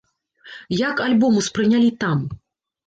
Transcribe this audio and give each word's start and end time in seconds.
Як 0.89 0.95
альбом 1.07 1.39
успрынялі 1.43 1.95
там? 2.03 2.29